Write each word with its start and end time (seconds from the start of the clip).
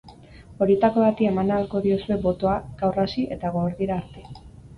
Horietako 0.65 1.03
bati 1.03 1.27
eman 1.31 1.51
ahalko 1.57 1.81
diozue 1.83 2.17
botoa 2.25 2.57
gaur 2.81 2.99
hasi 3.05 3.27
eta 3.37 3.53
gauerdira 3.59 4.01
arte. 4.05 4.27